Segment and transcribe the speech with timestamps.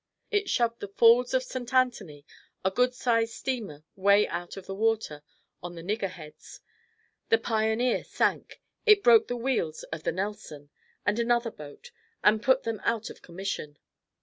[0.31, 1.71] It shoved the "Falls of St.
[1.71, 2.25] Anthony"
[2.65, 5.21] a good sized steamer way out of the water
[5.61, 6.59] on the niggerheads.
[7.29, 8.63] The "Pioneer" sank.
[8.87, 10.71] It broke the wheels of the "Nelson"
[11.05, 11.91] and another boat
[12.23, 13.77] and put them out of commission.